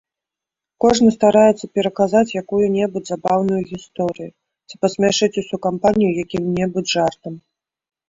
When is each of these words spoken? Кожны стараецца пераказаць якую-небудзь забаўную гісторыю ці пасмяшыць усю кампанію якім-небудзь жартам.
Кожны 0.85 1.09
стараецца 1.17 1.65
пераказаць 1.79 2.35
якую-небудзь 2.41 3.09
забаўную 3.13 3.61
гісторыю 3.75 4.29
ці 4.67 4.75
пасмяшыць 4.89 5.33
усю 5.45 5.63
кампанію 5.71 6.11
якім-небудзь 6.25 6.91
жартам. 6.99 7.33